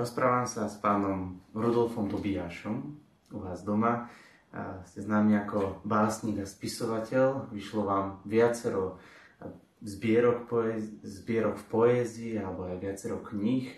[0.00, 2.76] Rozprávam sa s pánom Rudolfom Tobiašom
[3.36, 4.08] u vás doma.
[4.88, 7.52] Ste známi ako básnik a spisovateľ.
[7.52, 8.96] Vyšlo vám viacero
[9.84, 13.68] zbierok, poezi- zbierok v poézii alebo aj viacero kníh.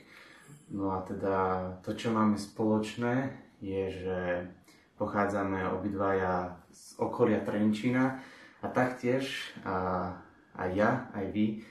[0.70, 1.36] No a teda
[1.82, 4.18] to, čo máme spoločné, je, že
[5.02, 8.22] pochádzame obidvaja z okolia Trenčína
[8.62, 9.26] a taktiež
[10.54, 11.66] aj ja, aj vy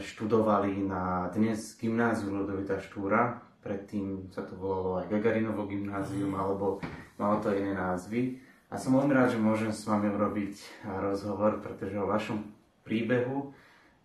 [0.00, 6.84] študovali na dnes gymnáziu Ludovita Štúra, predtým sa to volalo aj Gagarinovo gymnázium, alebo
[7.16, 8.36] malo to iné názvy.
[8.68, 12.44] A som veľmi rád, že môžem s vami urobiť rozhovor, pretože o vašom
[12.84, 13.56] príbehu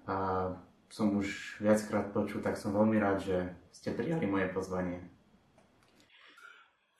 [0.08, 0.47] a
[0.89, 3.38] som už viackrát počul, tak som veľmi rád, že
[3.75, 5.05] ste prijali moje pozvanie.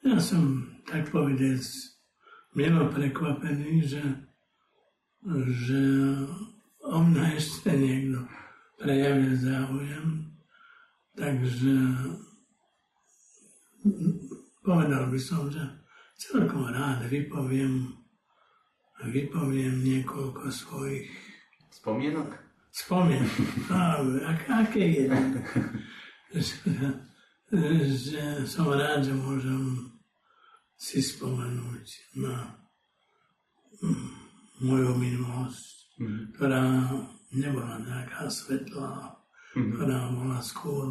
[0.04, 1.64] Ja som, tak povedec,
[2.56, 4.04] milo prekvapený, že,
[5.52, 5.82] že
[6.90, 8.26] o mňa ešte niekto
[8.82, 10.08] prejavil záujem,
[11.14, 11.76] takže
[14.66, 15.62] povedal by som, že
[16.18, 17.94] celkom rád vypoviem,
[19.06, 21.08] vypoviem niekoľko svojich
[21.70, 22.34] spomienok.
[22.74, 23.34] Spomienok.
[24.26, 25.06] ak, aké je?
[26.34, 26.74] že,
[27.94, 29.94] že som rád, že môžem
[30.80, 31.86] si spomenúť
[32.18, 32.56] na
[34.64, 36.34] moju minulosť mm.
[36.36, 36.64] ktorá
[37.36, 39.20] nebola nejaká svetlá,
[39.54, 39.76] mm.
[39.76, 40.90] ktorá bola skôr,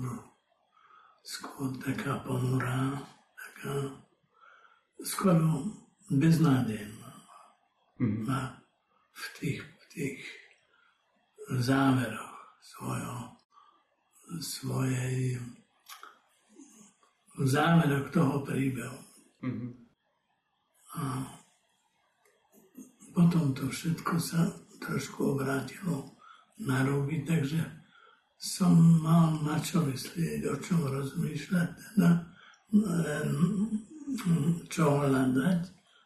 [1.25, 3.01] skôr taká ponurá,
[3.35, 3.75] taká
[5.03, 5.37] skôr
[6.13, 7.13] beznádejná
[7.99, 8.29] mm.
[8.29, 8.61] a
[9.13, 10.21] v tých, v tých
[11.59, 13.19] záveroch svojho,
[14.39, 15.41] svojej
[17.39, 18.99] v záveroch toho príbehu.
[19.47, 19.71] Mm-hmm.
[20.99, 21.03] A
[23.15, 26.17] potom to všetko sa trošku obrátilo
[26.59, 27.63] na ruby, takže
[28.39, 32.11] som mal na čo myslieť, o čom rozmýšľať, teda
[34.71, 35.61] čo hľadať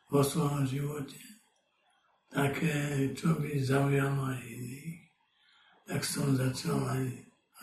[0.09, 1.20] vo svojom živote.
[2.33, 5.01] Také, čo by zaujalo aj iných.
[5.85, 7.05] Tak som začal aj,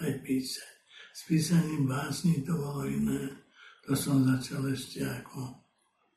[0.06, 0.73] aj písať.
[1.17, 3.33] S písaním básni to bolo iné.
[3.89, 5.57] To som začal ešte ako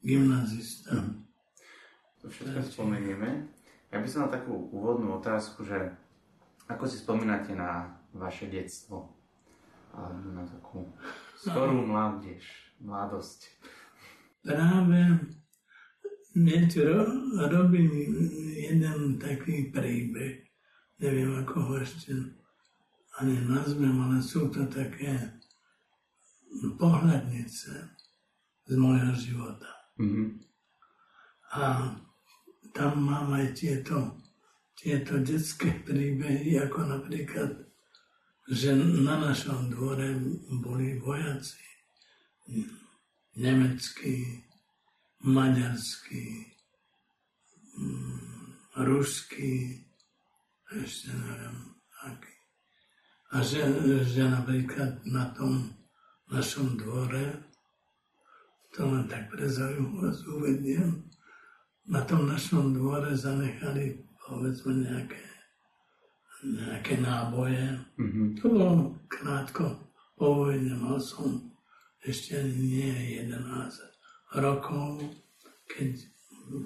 [0.04, 1.00] gymnazista.
[2.20, 3.48] To všetko spomenieme.
[3.92, 5.92] Ja by som mal takú úvodnú otázku, že
[6.64, 9.12] ako si spomínate na vaše detstvo?
[9.92, 10.88] Alebo na takú
[11.36, 12.40] skorú mládež,
[12.80, 13.52] mladosť?
[14.40, 15.20] Práve
[16.32, 17.04] niečo
[17.36, 17.92] robím
[18.56, 20.40] jeden taký príbeh.
[20.96, 22.16] Neviem, ako ho ešte
[23.20, 25.36] ani nazvem, ale sú to také
[26.80, 27.72] pohľadnice
[28.64, 29.68] z môjho života.
[30.00, 30.28] Mm-hmm.
[31.52, 31.92] A
[32.72, 34.16] tam mám aj tieto,
[34.76, 37.52] tieto detské príbehy, ako napríklad,
[38.48, 40.16] že na našom dvore
[40.60, 41.62] boli vojaci
[43.36, 44.44] nemeckí,
[45.22, 46.26] maďarskí,
[47.78, 48.22] mm,
[48.84, 49.78] ruskí,
[50.72, 51.56] ešte neviem
[52.02, 52.34] aký.
[53.32, 53.62] A že,
[54.04, 55.72] že napríklad na tom
[56.28, 57.40] našom dvore,
[58.72, 61.11] to len tak pre zaujímavosť uvediem,
[61.86, 65.22] na tom našom dvore zanechali povedzme nejaké,
[66.46, 67.78] nejaké náboje.
[67.98, 68.26] Mm-hmm.
[68.38, 68.74] To bolo
[69.10, 69.76] krátko
[70.14, 71.50] po vojne, mal som
[72.06, 73.34] ešte nie 11
[74.38, 75.02] rokov,
[75.66, 75.90] keď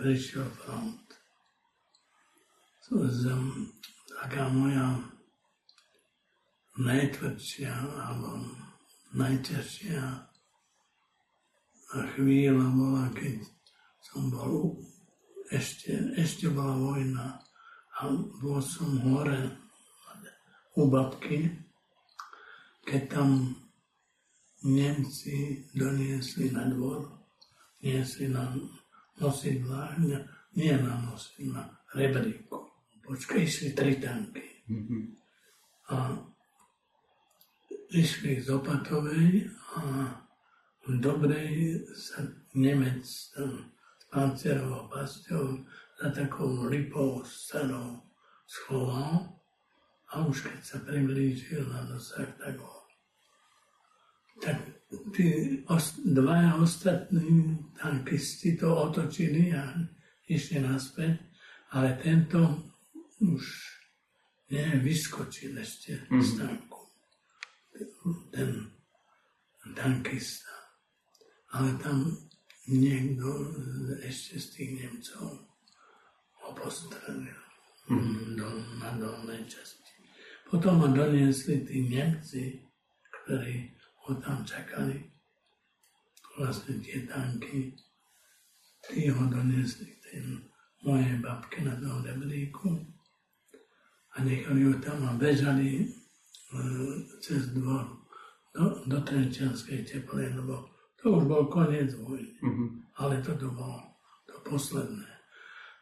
[0.01, 1.05] prišiel front.
[2.87, 3.75] Zem,
[4.15, 4.95] taká moja
[6.79, 8.47] najtvrdšia alebo
[9.17, 10.05] najťažšia
[12.15, 13.43] chvíľa bola, keď
[14.05, 14.79] som bol
[15.51, 17.39] ešte, ešte bola vojna
[17.97, 18.13] a
[18.43, 19.51] bol som hore
[20.77, 21.49] u babky,
[22.87, 23.31] keď tam
[24.67, 27.07] Nemci doniesli na dvor,
[27.85, 28.51] niesli na
[29.21, 29.95] nosidlách,
[30.57, 32.67] nie na nosidlách, na rebríku.
[33.07, 34.43] Počkaj, išli tri tanky.
[34.67, 35.03] Mm-hmm.
[35.95, 36.19] A
[37.95, 39.47] išli z Opatovej
[39.79, 39.81] a
[40.83, 42.27] v Dobrej sa
[42.59, 43.07] Nemec
[43.37, 43.76] tam
[44.17, 45.61] pancerovou pasťou
[46.01, 48.01] za takou lipou starou
[48.49, 49.29] schoval
[50.09, 52.77] a už keď sa priblížil na dosah, tak ho
[54.41, 54.57] tak
[55.17, 59.73] tí os, dvaja ostatní tankisti to otočili a
[60.29, 61.17] išli naspäť,
[61.73, 62.41] ale tento
[63.25, 63.43] už
[64.53, 66.21] nie, vyskočil ešte mm.
[66.21, 66.81] z tanku.
[68.31, 68.77] Ten
[69.75, 70.53] tankista.
[71.57, 72.26] Ale tam
[72.67, 73.55] niekto
[74.03, 75.47] ešte z tých Nemcov
[76.43, 77.41] ho postrelil
[77.91, 78.35] mm.
[78.35, 78.49] do,
[78.83, 79.95] na dolnej časti.
[80.47, 82.63] Potom ho doniesli tí Nemci,
[83.23, 83.75] ktorí
[84.07, 84.99] ho tam čakali.
[86.39, 87.75] Vlastne tie tanky,
[88.87, 90.19] tí ho doniesli k tej
[90.87, 92.79] mojej babke na tom rebríku
[94.15, 95.85] a nechali ho tam a bežali e,
[97.19, 98.07] cez dvor
[98.55, 102.35] do, do Trenčianskej teplej, lebo to už bol koniec vojny.
[102.41, 102.69] Mm-hmm.
[103.01, 103.81] Ale toto bolo
[104.25, 105.07] to posledné.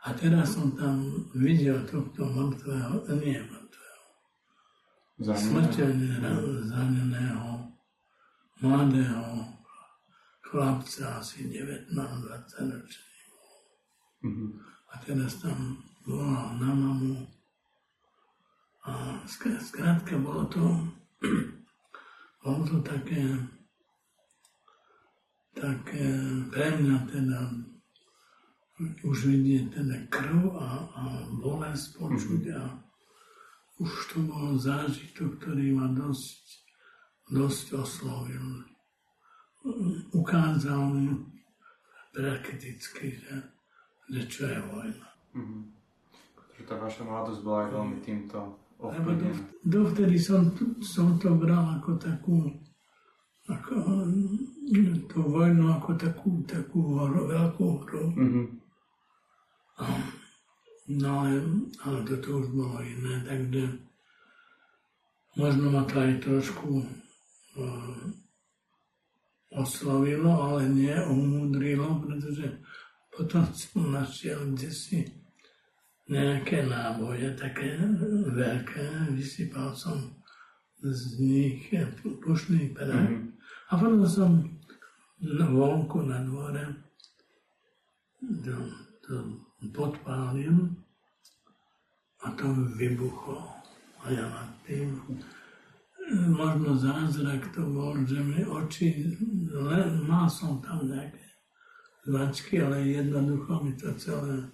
[0.05, 1.01] A teraz som tam
[1.33, 4.05] videl tohto mŕtvého, nie mŕtvého,
[5.33, 6.21] smrteľne
[6.69, 7.73] zraneného,
[8.61, 9.55] mladého
[10.55, 11.97] chlapca, asi 19-20
[12.79, 13.17] ročný.
[14.23, 14.51] Mm-hmm.
[14.93, 17.27] A teraz tam volal na mamu.
[18.85, 20.63] A skrátka bolo to,
[22.45, 23.25] bolo to také,
[25.55, 26.07] také
[26.51, 27.41] pre mňa teda
[29.07, 31.03] už vidieť teda krv a, a
[31.39, 32.63] bolesť počuť a
[33.79, 36.43] už to bol zážitok, ktorý ma dosť,
[37.31, 38.67] dosť oslovil.
[40.15, 41.07] Ukázal mi
[42.15, 43.35] prakticky, že,
[44.11, 45.09] že čo je vojna.
[45.35, 45.63] Mm-hmm.
[46.39, 48.39] Takže tá vaša mladosť bola aj veľmi týmto
[48.79, 49.43] ovplyvnená.
[49.67, 52.55] Dovtedy som, som to bral ako takú
[53.45, 53.75] ako,
[55.11, 58.05] tú vojnu ako takú, takú hru, veľkú hru.
[58.15, 58.47] Mm-hmm
[60.85, 61.41] No ale,
[61.81, 63.65] ale toto už bolo iné, takže
[65.41, 66.85] možno ma to aj trošku
[67.57, 68.05] uh,
[69.57, 72.61] oslovilo, ale nie umudrilo, pretože
[73.09, 75.09] potom som našiel kde si
[76.05, 77.81] nejaké náboje, také
[78.29, 80.21] veľké, vysypal som
[80.85, 81.73] z nich
[82.21, 83.41] pušný prach mm-hmm.
[83.73, 84.54] a potom som
[85.33, 86.65] vonku na dvore
[88.21, 88.57] do,
[89.09, 89.17] do
[89.73, 90.69] podpálil
[92.25, 93.41] a to vybuchlo.
[94.05, 95.01] A ja nad tým,
[96.13, 99.17] možno zázrak to bol, že mi oči,
[99.49, 101.25] len mal som tam nejaké
[102.05, 104.45] značky, ale jednoducho mi to celé,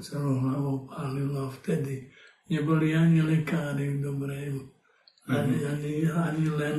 [0.00, 1.52] celú hlavu pálilo.
[1.60, 2.08] Vtedy
[2.48, 4.48] neboli ani lekári v dobrej,
[5.28, 5.68] ani, mhm.
[5.68, 6.78] ani, ani len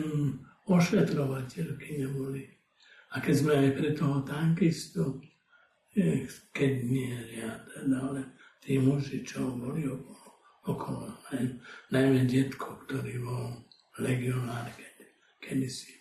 [0.65, 2.54] ošetrovateľky neboli.
[3.15, 5.23] A keď sme aj pre toho tankistu
[6.51, 8.21] keď nie ja teda, ale
[8.59, 10.27] tí muži, čo boli okolo,
[10.67, 11.55] okolo naj,
[11.87, 13.55] najmä detko, ktorý bol
[14.03, 14.67] legionár
[15.39, 15.95] kedysi.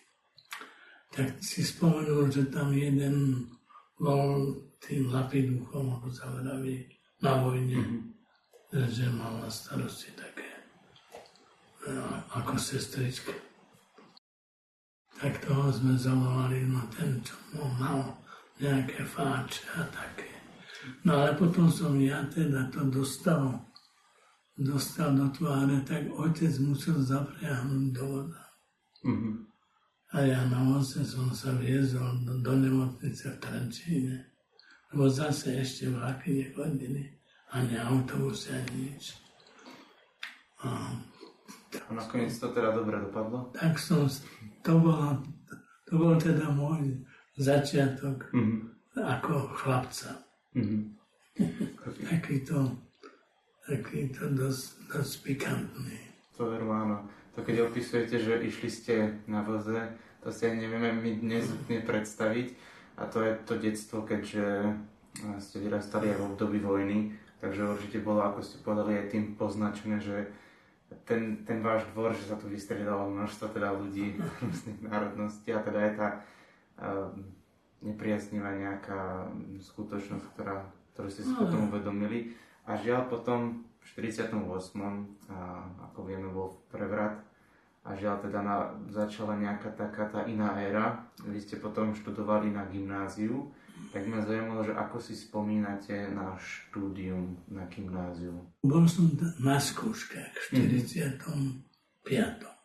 [1.15, 3.47] Tak si spomenul, že tam jeden
[3.95, 6.91] bol tým lapiduchom, ako sa vraví,
[7.23, 8.91] na vojne, mm-hmm.
[8.91, 10.43] že mal na starosti také
[12.35, 13.31] ako sestrička.
[15.15, 17.35] Tak toho sme zavolali, no ten, čo
[17.79, 18.19] mal
[18.59, 20.31] nejaké fáče a také.
[21.03, 23.63] No ale potom som ja teda to dostal,
[24.59, 28.41] dostal do tváre, tak otec musel zapriahnuť do voda.
[29.05, 29.35] Mm-hmm.
[30.15, 34.15] A ja na voze som sa viezol do, do nemocnice v Trenčíne,
[34.93, 37.17] lebo zase ešte vlaky nechodili,
[37.51, 39.17] ani autobusy, ani nič.
[40.63, 40.95] A,
[41.79, 43.51] a nakoniec to teda dobre dopadlo?
[43.55, 44.07] Tak som,
[44.63, 45.19] to bolo,
[45.85, 47.03] to bol teda môj
[47.37, 48.59] začiatok mm-hmm.
[48.99, 50.11] ako chlapca.
[50.55, 52.07] Mm-hmm.
[52.07, 52.71] takýto,
[53.67, 55.99] takýto dosť, dosť pikantný.
[56.39, 57.11] To veru áno.
[57.35, 58.95] To keď opisujete, že išli ste
[59.27, 59.75] na voze,
[60.23, 62.55] to si aj nevieme my dnes úplne predstaviť.
[62.95, 64.63] A to je to detstvo, keďže
[65.43, 67.11] ste vyrastali aj v období vojny,
[67.43, 70.31] takže určite bolo, ako ste povedali, aj tým poznačené, že
[71.03, 75.79] ten, ten váš dvor, že sa tu vystriedalo množstvo teda ľudí rôznych národností a teda
[75.91, 76.07] aj tá
[76.75, 77.31] Ehm,
[77.79, 79.29] nepriaznivá nejaká
[79.61, 82.33] skutočnosť, ktorá, ktorú ste si no, potom uvedomili.
[82.65, 84.41] A žiaľ potom v 48.
[85.29, 85.61] A,
[85.91, 87.21] ako vieme, bol prevrat
[87.85, 91.05] a žiaľ teda na, začala nejaká taká tá iná éra.
[91.21, 93.53] Vy ste potom študovali na gymnáziu,
[93.95, 98.43] tak ma zaujímalo, že ako si spomínate na štúdium na gymnáziu.
[98.59, 99.07] Bol som
[99.39, 101.23] na skúškach v 45.
[101.31, 102.55] Mm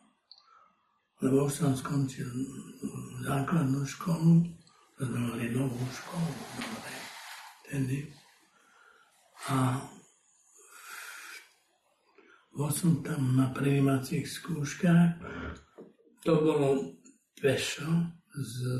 [1.20, 2.28] lebo už som skončil
[3.28, 4.40] základnú školu,
[4.96, 6.92] to mali novú školu, dobre,
[7.68, 7.98] tedy.
[9.52, 9.84] A
[12.56, 15.20] bol som tam na prijímacích skúškach,
[16.24, 16.96] to bolo
[17.36, 18.16] pešo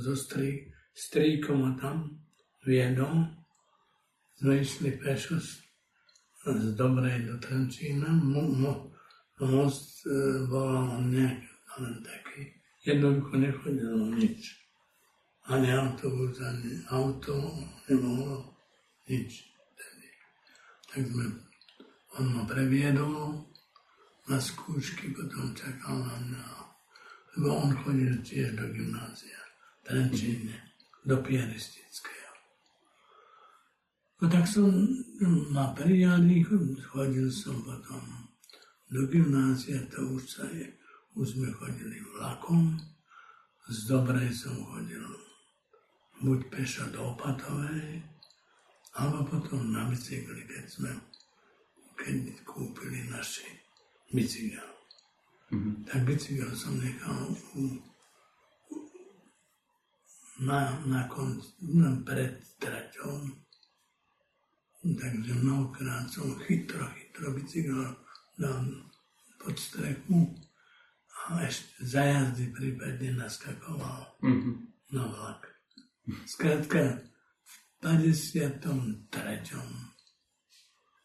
[0.01, 2.20] so strí, strýkom a tam
[2.65, 3.29] viedol.
[4.41, 5.61] Sme išli pešo z,
[6.73, 8.09] Dobrej do Trenčína.
[8.09, 8.73] Mo, mo,
[9.45, 11.45] most e, bol nejak
[11.81, 12.49] len taký.
[12.81, 14.57] Jednoducho nechodilo nič.
[15.53, 17.37] Ani autobus, ani auto
[17.85, 18.57] nemohlo
[19.05, 19.45] nič.
[19.77, 20.09] Tedy.
[20.89, 21.25] Tak sme,
[22.17, 23.45] on ma previedol
[24.31, 26.45] na skúšky, potom čakal na mňa.
[27.37, 30.57] lebo on chodil tiež do gymnázia v Trenčíne,
[31.07, 32.20] do pianistického.
[34.21, 34.69] No tak som
[35.49, 36.45] ma prijali,
[36.93, 38.29] chodil som potom
[38.93, 40.69] do gymnázia, to už sa je,
[41.17, 42.77] už sme chodili vlakom,
[43.71, 45.01] z Dobrej som chodil
[46.21, 48.05] buď pešo do Opatovej,
[49.01, 50.91] alebo potom na bicykli, keď sme
[52.01, 53.45] keď kúpili naši
[54.13, 54.69] bicykel.
[55.53, 55.75] Mm-hmm.
[55.85, 57.63] Tak bicykel som nechal u,
[60.41, 63.29] na, na konc, na pred traťou.
[64.81, 67.97] Takže mnohokrát som chytro, chytro bicykel
[68.41, 68.65] dal
[69.37, 70.33] pod strechu
[71.29, 74.57] a ešte za jazdy prípadne naskakoval mm-hmm.
[74.97, 75.53] na vlak.
[76.25, 77.05] Skrátka,
[77.45, 79.05] v 53.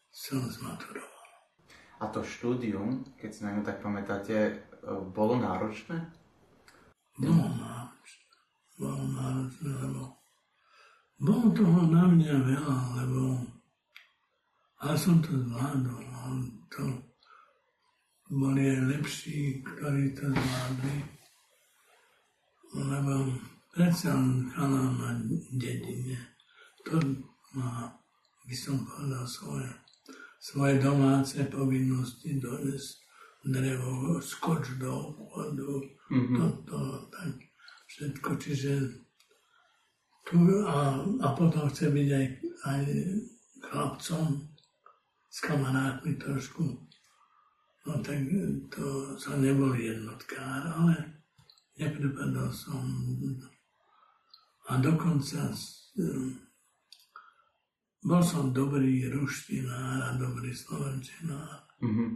[0.08, 1.28] som zmaturoval.
[2.00, 4.52] A to štúdium, keď si na ňu tak pamätáte, e,
[5.12, 6.00] bolo náročné?
[7.16, 8.24] Bolo náročné.
[8.76, 10.02] Bolo náročné, lebo
[11.16, 13.20] bolo toho na mňa veľa, lebo
[14.86, 16.06] ale som to zvládol.
[16.78, 16.84] To
[18.30, 20.96] boli lepší, ktorí to zvládli.
[22.76, 23.34] Lebo
[23.74, 24.14] predsa
[24.54, 25.10] chalán na
[25.58, 26.18] dedine,
[26.86, 27.02] to
[27.58, 27.90] má,
[28.46, 29.66] by som povedal, svoje
[30.46, 33.02] svoje domáce povinnosti doniesť
[33.46, 35.70] drevo, skoč do obchodu,
[36.10, 36.36] mm-hmm.
[36.38, 36.78] toto,
[37.10, 37.34] tak
[37.90, 38.30] všetko.
[38.38, 38.72] Čiže
[40.22, 42.26] tu a, a potom chce byť aj,
[42.66, 42.82] aj
[43.70, 44.26] chlapcom,
[45.36, 46.64] s kamarátmi trošku.
[47.86, 48.24] No tak
[48.72, 50.96] to som nebol jednotkár, ale
[51.76, 52.80] neprepadol som.
[54.72, 55.52] A dokonca
[58.00, 61.68] bol som dobrý ruštinár a dobrý slovenčinár.
[61.84, 62.10] Mm-hmm.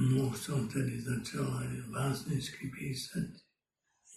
[0.00, 3.28] No už som tedy začal aj básničky písať.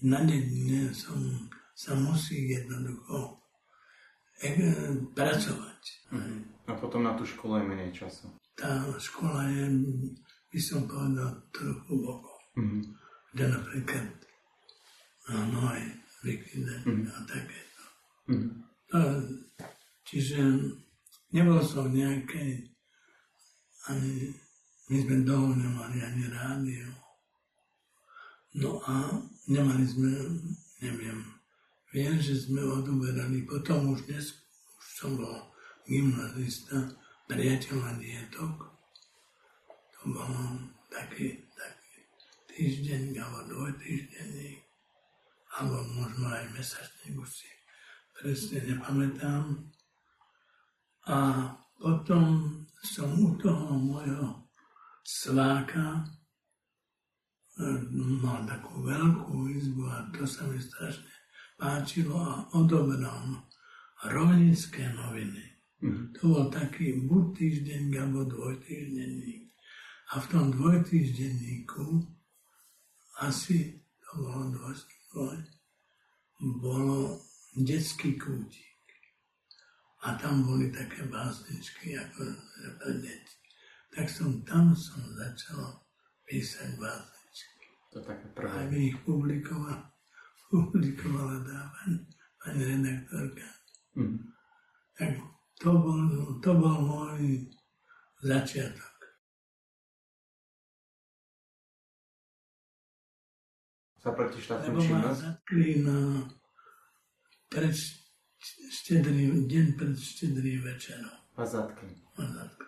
[0.07, 1.19] Na dedine som
[1.75, 3.42] sa musí jednoducho
[5.13, 5.81] pracovať.
[6.13, 6.39] Mm-hmm.
[6.69, 8.31] A potom na tú školu je menej času.
[8.55, 9.65] Tá škola je,
[10.53, 12.41] by som povedal, trochu bokom.
[12.57, 12.81] Mm-hmm.
[13.33, 14.07] Kde napríklad
[15.33, 15.81] áno, aj
[16.23, 17.09] likvident mm-hmm.
[17.09, 17.83] a takéto.
[18.29, 18.51] Mm-hmm.
[18.93, 18.99] To,
[20.13, 20.45] Čiže
[21.33, 22.69] nebol som nejakej,
[23.89, 24.29] ani
[24.93, 26.85] my sme dlho nemali ani rádio.
[28.61, 29.09] No a
[29.49, 30.13] nemali sme,
[30.85, 31.32] neviem,
[31.93, 34.33] viem, že sme odoberali, potom už dnes,
[34.81, 35.53] už som bol
[35.85, 36.89] gymnazista,
[37.29, 38.73] priateľ dietok.
[39.69, 41.97] To bolo taký, taký
[42.49, 44.65] týždeň, alebo dvojtýždenník,
[45.53, 47.49] alebo možno aj mesačný, si
[48.17, 49.53] presne nepamätám.
[51.05, 51.17] A
[51.77, 54.49] potom som u toho môjho
[55.03, 55.99] sváka
[57.59, 57.63] e,
[58.23, 61.22] mal takú veľkú izbu a to sa mi strašne
[61.63, 63.47] páčilo a odobral
[64.11, 65.43] rovnické noviny.
[65.79, 66.11] Mm.
[66.19, 69.47] To bol taký buď týždeň alebo dvojtýždenník.
[70.11, 72.03] A v tom dvojtýždenníku
[73.23, 75.39] asi to bolo dvoj,
[76.59, 77.23] bolo
[77.55, 78.75] detský kútik.
[80.03, 82.27] A tam boli také básničky ako
[82.75, 83.35] pre deti.
[83.95, 85.79] Tak som tam som začal
[86.27, 87.65] písať básničky.
[87.95, 88.51] To také prvé.
[88.51, 89.92] A ich publikoval,
[90.53, 91.97] publikovala tá pani,
[92.37, 93.47] pani redaktorka.
[93.97, 94.17] Mm.
[94.93, 95.11] Tak
[95.57, 96.01] to bol,
[96.37, 97.49] to bol môj
[98.21, 98.93] začiatok.
[104.03, 104.91] Za protištátnu činnosť?
[104.91, 105.97] Lebo ma zatkli na
[107.47, 107.73] pred
[108.83, 111.17] štedrý, deň pred štedrým večerom.
[111.33, 111.87] Vazatky.
[112.19, 112.67] Vazatky.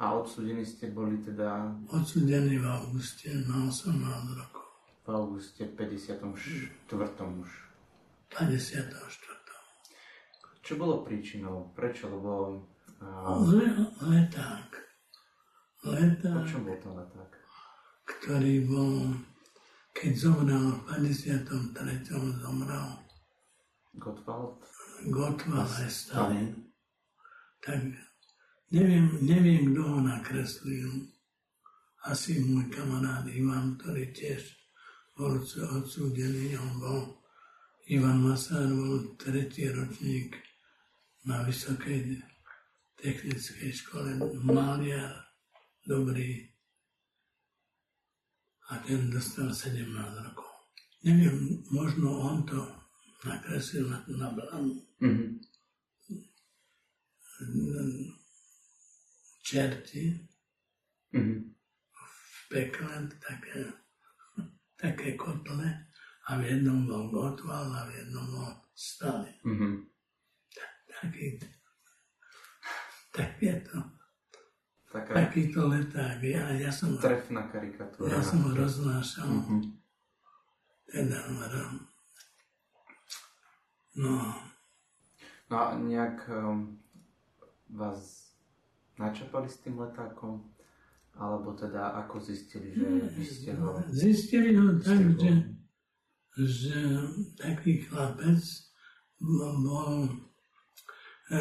[0.00, 1.70] A odsudení ste boli teda?
[1.92, 4.63] Odsudení v auguste na 18 rokov.
[5.04, 6.72] V auguste 54.
[7.20, 7.50] už.
[8.32, 9.04] 54.
[10.64, 11.76] Čo bolo príčinou?
[11.76, 12.08] Prečo?
[12.08, 12.64] Lebo...
[13.04, 13.52] Uh...
[13.52, 13.68] Le,
[14.00, 14.72] leták.
[15.84, 16.40] Leták.
[16.40, 17.36] O čom bol to leták?
[18.08, 19.12] Ktorý bol,
[19.92, 22.40] keď zomrel v 53.
[22.40, 22.88] zomrel.
[24.00, 24.64] Gottwald?
[25.12, 26.72] Gottwald Stalin.
[27.60, 27.92] Tak
[28.72, 31.12] neviem, neviem, kto ho nakreslil.
[32.08, 34.63] Asi môj kamarát Ivan, ktorý tiež
[35.18, 36.58] odsúdený.
[36.58, 37.02] On bol,
[37.86, 40.34] Ivan Masár bol tretí ročník
[41.24, 42.20] na Vysokej
[43.04, 45.28] technickej škole, maliar,
[45.84, 46.48] dobrý.
[48.72, 49.92] A ten dostal 17
[50.24, 50.48] rokov.
[51.04, 52.64] Neviem, možno on to
[53.28, 54.80] nakreslil na, na bránu.
[55.04, 55.30] Mm-hmm.
[59.44, 60.16] Čerti
[61.12, 61.40] mm-hmm.
[62.24, 63.83] v pekle také,
[64.84, 65.64] také kotle
[66.28, 69.32] a v jednom bol gotval a v jednom bol Stalin.
[69.44, 69.70] Mhm.
[70.52, 71.26] Tak, taký,
[73.14, 73.78] tak je to.
[74.92, 76.22] Taká Takýto leták.
[76.22, 78.14] Ja, ja som, trefná karikatúra.
[78.14, 79.26] ja som ho roznášal.
[79.26, 79.58] Mhm.
[80.86, 81.82] Teda, ro-
[83.96, 84.12] no,
[85.44, 86.80] No a nejak um,
[87.68, 88.32] vás
[88.96, 90.40] načapali s tým letákom?
[91.14, 93.78] Alebo teda ako zistili, že vy ste ho...
[93.86, 95.32] Zistili ho tak, že,
[96.42, 96.78] že
[97.38, 98.42] taký chlapec
[99.22, 99.94] bol, bol
[101.30, 101.38] e,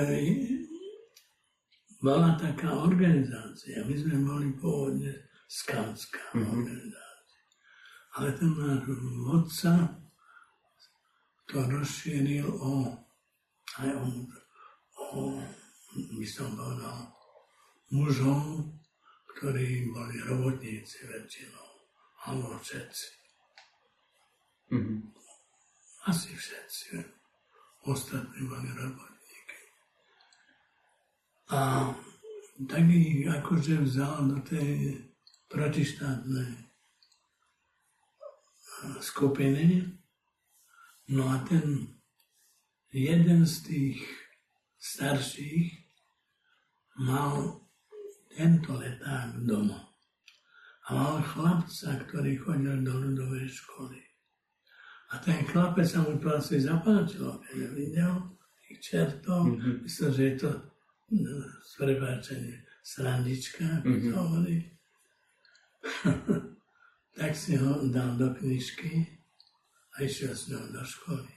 [1.97, 5.13] bola taká organizácia, my sme boli pôvodne
[5.49, 6.53] skautská Mhm.
[6.53, 7.01] organizácia.
[8.13, 8.85] Ale ten náš
[9.25, 9.73] vodca
[11.49, 12.93] to rozšíril o,
[13.81, 14.05] aj o,
[15.01, 15.41] o,
[15.93, 17.09] by som povedal,
[17.89, 18.69] mužov,
[19.43, 21.67] ktorí boli robotníci väčšinou,
[22.31, 23.07] alebo všetci.
[24.71, 25.11] Mhm.
[26.07, 27.03] Asi všetci.
[27.83, 29.59] Ostatní boli robotníky.
[31.51, 31.91] A
[32.71, 35.03] tak ich akože vzal do tej
[35.51, 36.67] protištátnej eh,
[39.03, 39.91] skupiny.
[41.11, 41.99] No a ten
[42.95, 43.99] jeden z tých
[44.79, 45.83] starších
[47.03, 47.62] mal
[48.35, 49.79] tento leták doma.
[50.83, 54.03] A mal chlapca, ktorý chodil do ľudovej školy.
[55.13, 58.13] A ten chlapec sa mu to asi zapáčilo, keď videl,
[58.67, 59.85] tých čertov, Mhm.
[59.85, 60.51] myslel, že je to
[61.13, 64.11] no, s prepáčením srandička, Mhm.
[64.11, 64.57] to hovorí.
[67.17, 69.21] tak si ho dal do knižky
[69.93, 71.29] a išiel s ňou do školy.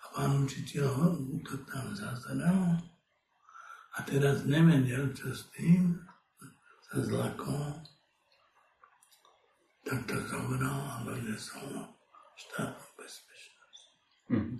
[0.00, 1.06] A pán učiteľ ho
[1.44, 2.80] to tam zazral
[3.94, 6.02] a teraz nevedel, čo s tým,
[6.90, 7.78] sa zlakol,
[9.86, 11.84] tak to zobral a doniesol ho
[12.34, 13.82] štátnu bezpečnosť.
[14.34, 14.54] Mhm.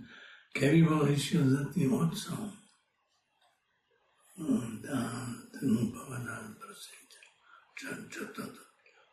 [0.55, 2.47] Keby bol išiel za tým otcom,
[4.83, 4.99] tá,
[5.51, 7.21] ten mu povedal, prosím ťa,
[7.75, 8.43] čo, čo, to,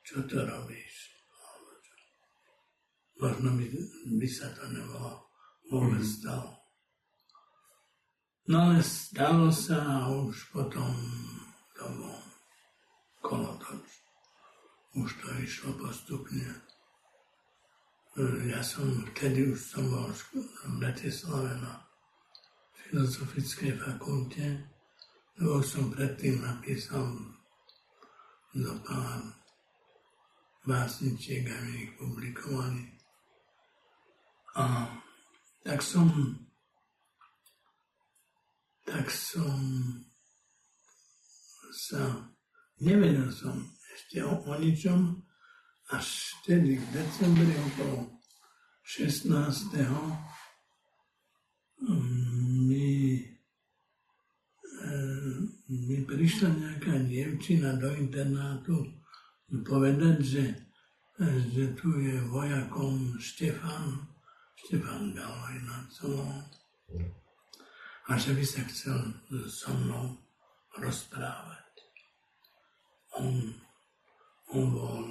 [0.07, 1.15] čo to robíš?
[3.19, 3.67] Možno by,
[4.19, 5.31] by sa to nebolo
[5.71, 6.62] vôbec stalo.
[8.51, 10.91] No ale stalo sa už potom
[11.79, 12.19] to bol
[13.23, 13.87] kolotoč.
[14.99, 16.51] Už to išlo postupne.
[18.45, 21.87] Ja som, vtedy už som bol v Bratislave na
[22.75, 24.69] filozofickej fakulte,
[25.39, 27.09] lebo som predtým napísal
[28.53, 29.33] do pár
[30.67, 32.91] básničiek a ich publikovali.
[34.61, 34.93] A
[35.65, 36.37] tak som
[38.85, 39.61] tak som
[41.73, 42.33] sa
[42.83, 43.57] nevedel som
[43.95, 45.23] ešte o, o ničom,
[45.93, 48.09] až vtedy v decembri okolo
[48.83, 49.77] 16.
[52.67, 53.21] mi,
[54.65, 54.95] e,
[55.69, 58.85] mi prišla nejaká dievčina do internátu
[59.65, 60.45] povedať, že,
[61.53, 64.09] že tu je vojakom Štefan,
[64.57, 66.41] Štefan Galvaj na celom
[68.09, 68.99] a že by sa chcel
[69.47, 70.19] so mnou
[70.79, 71.75] rozprávať.
[73.21, 73.35] On,
[74.57, 75.05] on bol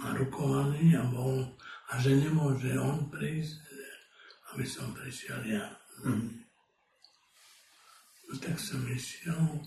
[0.00, 1.44] narukovaný a bol,
[1.90, 3.60] a že nemôže on prísť,
[4.54, 5.66] aby som prišiel ja.
[8.30, 9.60] No tak som išiel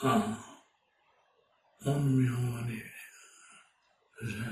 [0.00, 0.10] a
[1.86, 2.82] on mi hovorí,
[4.24, 4.44] že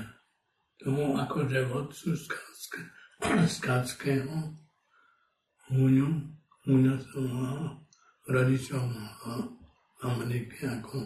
[0.79, 2.89] tomu akože vodcu Skalske-
[5.69, 7.77] Húňa som mal,
[8.25, 9.53] rodičov mal
[10.01, 11.05] v Amerike ako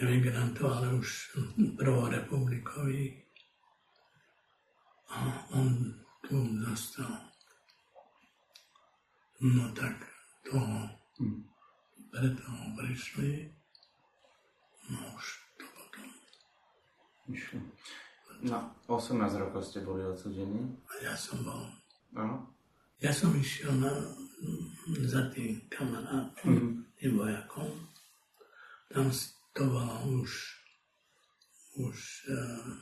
[0.00, 1.36] emigrantov, ale už
[1.76, 3.20] prvorepublikových.
[5.12, 5.92] A on
[6.24, 7.20] tu zostal.
[9.44, 9.92] No tak
[10.48, 10.88] toho,
[12.08, 13.52] preto ho prišli,
[14.88, 15.24] no už
[15.60, 16.08] to potom.
[17.28, 17.60] Išlo.
[18.48, 20.80] Na 18 rokov ste boli odsudení.
[20.88, 21.68] A ja som bol,
[22.16, 22.53] Áno.
[23.02, 23.90] Ja som išiel na,
[25.08, 27.88] za tým kamarátom, tým vojakom.
[28.92, 30.30] Tam s- to bola už,
[31.74, 31.98] už,
[32.30, 32.74] uh,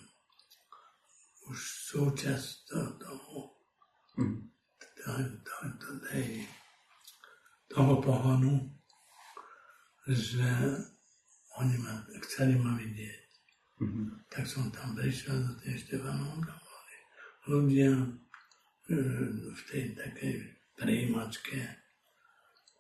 [1.49, 3.57] už súčasť to- toho,
[4.17, 4.53] Mhm.
[4.81, 6.49] to- to- to- tej-
[7.69, 8.69] toho pohonu,
[10.09, 10.49] že
[11.57, 13.23] oni ma, chceli ma vidieť.
[13.81, 14.29] Mhm.
[14.29, 16.97] Tak som tam prišiel do tej Štefanov, tam boli
[17.49, 18.22] ľudia
[18.93, 19.01] e,
[19.57, 20.35] v tej takej
[20.77, 21.59] prijímačke,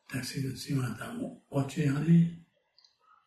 [0.07, 2.29] tak si, si ma tam očiali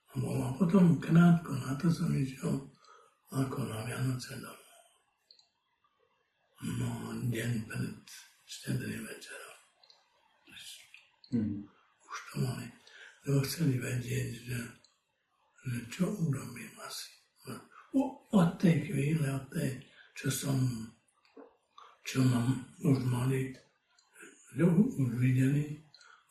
[0.09, 2.61] a bolo potom krátko na to som išiel
[3.33, 4.63] ako na Vianoce domov.
[6.79, 7.99] No, deň pred
[8.47, 9.57] štedrým večerom.
[11.35, 11.67] Mm.
[12.05, 12.67] Už to mali.
[13.25, 14.59] Lebo chceli vedieť, že,
[15.67, 17.11] že čo urobím asi.
[17.97, 19.83] O, od tej chvíle, od tej,
[20.15, 20.55] čo som,
[22.05, 23.49] čo mám už mali,
[24.55, 25.81] už videli,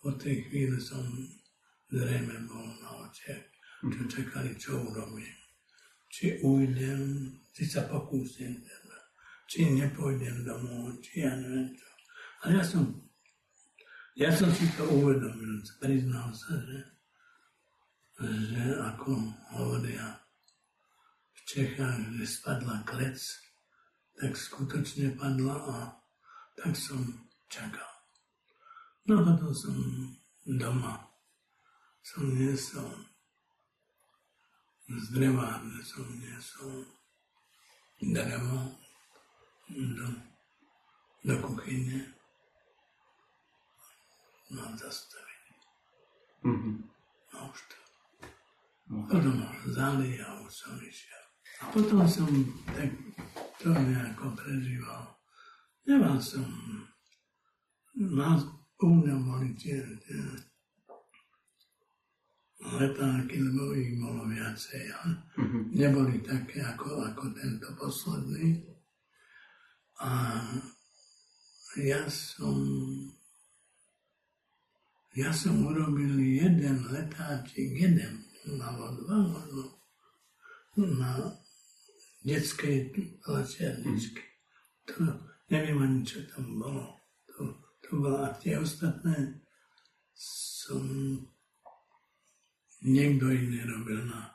[0.06, 1.02] od tej chvíle som
[1.90, 3.42] zrejme bol na očiach,
[3.82, 5.34] čo čakali, čo urobím.
[6.14, 8.98] Či ujdem, či sa pokúsim, teda,
[9.50, 11.88] či nepôjdem domov, či ja neviem čo.
[12.46, 12.87] A ja som,
[14.14, 16.80] ja som si to uvedomil, priznal sa, že,
[18.22, 19.10] že ako
[19.58, 20.22] hovoria
[21.34, 23.43] v Čechách, že spadla klec,
[24.14, 25.77] tak skutočne padla a
[26.55, 27.03] tak som
[27.50, 27.90] čakal.
[29.05, 29.77] No potom som
[30.44, 31.14] doma
[32.05, 32.92] som niesol
[34.85, 36.85] z drevárne som niesol
[38.05, 38.77] drevo
[39.72, 40.09] do,
[41.24, 42.05] do kuchyne
[44.53, 45.57] mám zastavenie.
[46.44, 46.77] Mm-hmm.
[47.33, 47.79] No už to.
[48.85, 49.40] Potom
[49.72, 51.23] zali a už som išiel.
[51.62, 52.30] A potom som
[52.74, 52.90] tak
[53.62, 55.14] to nejako prežíval.
[55.86, 56.48] Nemal som
[58.84, 60.20] u mňa boli tie, tie
[62.60, 64.84] letáky, lebo ich bolo viacej.
[64.92, 65.00] A
[65.40, 65.62] mm-hmm.
[65.72, 68.60] Neboli také ako, ako tento posledný.
[70.04, 70.42] A
[71.80, 72.58] ja som
[75.14, 79.62] ja som urobil jeden letáčik, jeden, alebo dva, možno,
[80.74, 81.30] na
[82.24, 82.90] detskej
[83.28, 84.24] letiarničke.
[84.88, 85.04] To
[85.52, 86.84] neviem ani, čo tam bolo.
[87.30, 89.44] To, to bola, a tie ostatné
[90.64, 90.80] som
[92.84, 94.32] niekto iný robil na,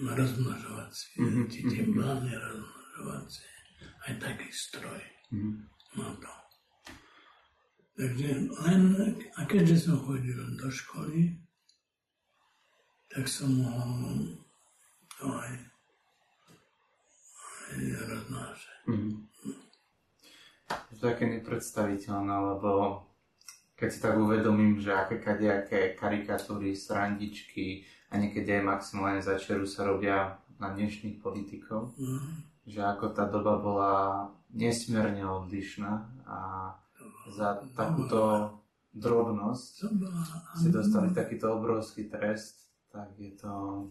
[0.00, 1.46] na rozmnožovacie, mm-hmm.
[1.48, 3.52] tie bláne rozmnožovacie,
[4.08, 5.00] aj taký stroj.
[5.32, 5.56] Mm-hmm.
[6.00, 6.32] No to.
[7.94, 8.28] Takže
[8.66, 8.82] len,
[9.38, 11.38] a keďže som chodil do školy,
[13.06, 14.34] tak som mohol
[15.14, 15.52] to aj,
[17.72, 18.78] aj roznášať.
[18.90, 19.34] Mm-hmm
[21.04, 23.04] také nepredstaviteľné, lebo
[23.76, 29.84] keď si tak uvedomím, že aké kadejaké karikatúry, srandičky a niekedy aj maximálne začeru sa
[29.84, 32.64] robia na dnešných politikov, mm.
[32.70, 33.94] že ako tá doba bola
[34.54, 35.92] nesmierne odlišná
[36.24, 36.38] a
[37.28, 38.52] za takúto
[38.94, 39.74] drobnosť
[40.54, 43.84] si dostali takýto obrovský trest, tak je to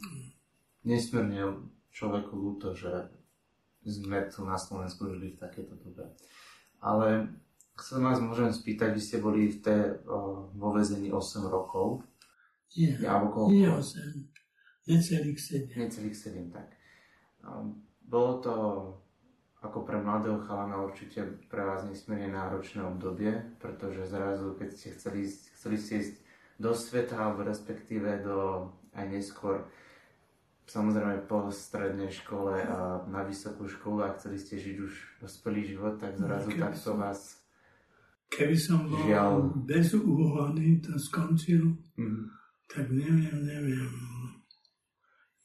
[0.88, 3.12] nesmierne človeku ľúto, že
[3.85, 6.13] sme tu na Slovensku žili v takejto dobe.
[6.83, 7.31] Ale
[7.79, 12.03] chcem vás môžem spýtať, vy ste boli v té, o, vo väzení 8 rokov.
[12.73, 15.77] Nie, ja, nie 8, necelých 7.
[15.77, 16.67] Necelých 7, tak.
[18.03, 18.55] Bolo to
[19.63, 23.31] ako pre mladého chalana určite pre vás nesmierne náročné obdobie,
[23.63, 26.15] pretože zrazu, keď ste chceli, chceli ste ísť
[26.59, 29.63] do sveta, alebo respektíve do aj neskôr
[30.67, 35.99] samozrejme po strednej škole a na vysokú školu a chceli ste žiť už dospelý život,
[35.99, 37.43] tak zrazu keby takto som, vás
[38.34, 39.54] Keby som bol žiaľ...
[39.62, 42.26] bez úhody to skončil, mm.
[42.65, 43.93] tak neviem, neviem,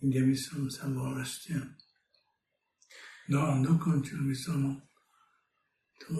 [0.00, 1.52] kde by som sa bol ešte.
[3.28, 4.80] No a dokončil by som
[6.00, 6.16] to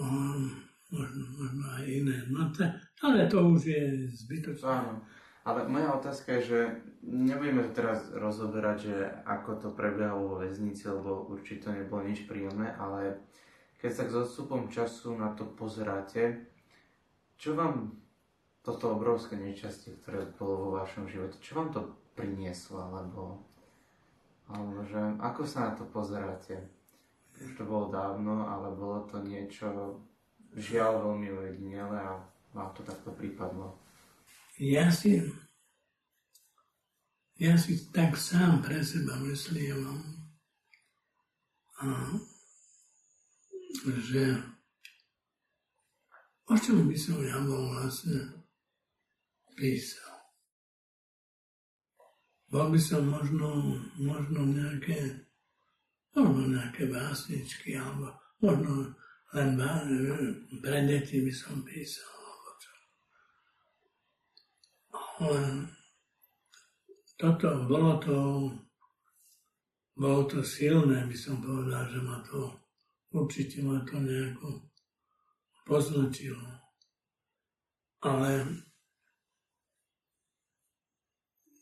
[0.93, 2.17] možno, možno aj iné.
[2.29, 2.69] No, to,
[3.01, 3.83] ale to už je
[4.25, 4.69] zbytočné.
[4.69, 5.01] Áno.
[5.41, 6.59] Ale moja otázka je, že
[7.03, 12.27] nebudeme to teraz rozoberať, že ako to prebiehalo vo väznici, lebo určite to nebolo nič
[12.27, 13.23] príjemné, ale
[13.79, 16.47] keď sa s odstupom času na to pozeráte,
[17.39, 17.95] čo vám
[18.59, 21.81] toto obrovské nešťastie, ktoré bolo vo vašom živote, čo vám to
[22.19, 23.39] prinieslo, alebo,
[24.51, 26.59] alebo že ako sa na to pozeráte?
[27.39, 29.95] Už to bolo dávno, ale bolo to niečo
[30.59, 32.19] žiaľ veľmi ujedinele a
[32.51, 33.79] vám to takto prípadlo
[34.59, 35.23] ja si,
[37.39, 39.79] ja si tak sám pre seba myslím,
[44.11, 44.23] že
[46.51, 48.43] o čom by som ja bol vlastne
[49.55, 50.19] písal.
[52.51, 55.23] Bol by som možno, možno nejaké,
[56.11, 58.91] možno nejaké básničky, alebo možno
[59.31, 59.55] len
[60.59, 62.09] pre deti by som písal.
[65.19, 65.78] Len
[67.19, 68.17] toto, bolo to,
[69.99, 72.55] bolo to silné, by som povedal, že ma to,
[73.11, 74.63] určite ma to nejako
[75.67, 76.47] poznačilo.
[77.99, 78.47] Ale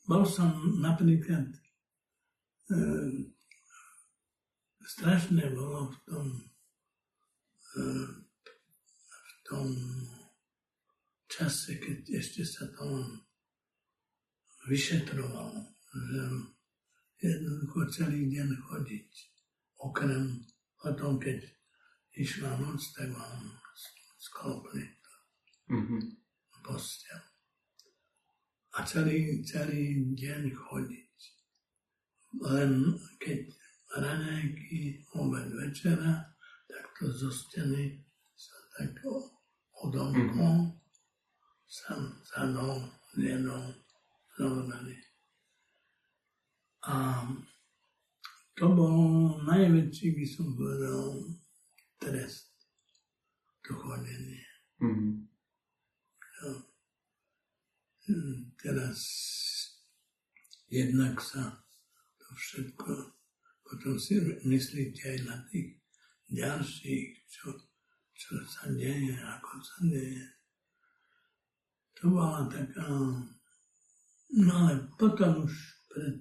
[0.06, 1.50] bol som napríklad,
[2.70, 2.78] e,
[4.86, 6.26] strašné bolo v tom,
[7.74, 7.86] e,
[9.10, 9.68] v tom
[11.26, 13.26] čase, keď ešte sa to
[14.68, 15.64] vyšetrovalo,
[15.96, 16.22] že
[17.24, 19.12] jednoducho celý deň chodiť.
[19.82, 20.44] Okrem
[20.78, 21.42] potom, keď
[22.18, 23.42] išla noc, tak vám
[24.18, 25.14] sklopli to
[25.74, 26.02] mm-hmm.
[26.62, 27.22] postel.
[28.78, 31.18] A celý, celý deň chodiť.
[32.44, 33.40] Len keď
[33.98, 36.22] raňajky, obed, večera,
[36.68, 37.98] tak to zo steny
[38.38, 38.94] sa tak
[39.82, 40.78] odomkol, mm-hmm.
[41.66, 42.86] sa zadol,
[43.18, 43.74] zjedol,
[44.38, 44.96] zobrali.
[46.88, 47.26] A
[48.56, 48.96] to bol
[49.44, 51.26] najväčší, by som povedal,
[52.00, 52.54] trest.
[53.68, 54.46] To chodenie.
[54.80, 55.14] Mm-hmm.
[56.38, 56.52] Ja.
[58.56, 59.00] Teraz
[60.72, 61.60] jednak sa
[62.24, 63.12] to všetko,
[63.68, 64.16] potom si
[64.48, 65.76] myslíte aj na tých
[66.32, 67.52] ďalších, čo,
[68.16, 70.24] čo sa deje, ako sa deje.
[72.00, 72.88] To bola taká,
[74.30, 75.54] no ale potom už
[75.88, 76.20] pred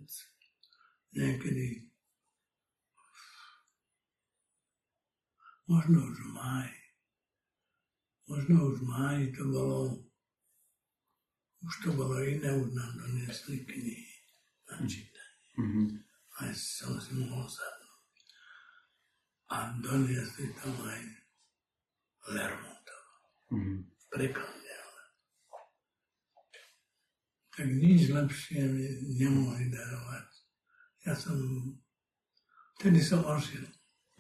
[1.17, 1.87] niekedy
[5.67, 6.71] možno už maj,
[8.31, 9.99] možno už maj to bolo,
[11.67, 14.07] už to bolo iné, už nám doniesli knihy
[14.71, 15.43] na čítanie.
[15.59, 15.87] Mm-hmm.
[16.37, 18.05] Aj som si mohol sadnúť.
[19.51, 21.03] A doniesli tam aj
[22.31, 23.03] Lermontov.
[23.51, 23.79] Mm-hmm.
[23.83, 25.03] V preklade, ale.
[27.57, 28.85] Tak nič lepšie mi
[29.17, 30.29] nemohli darovať.
[31.09, 31.37] Ja som,
[32.77, 33.65] vtedy som ožil.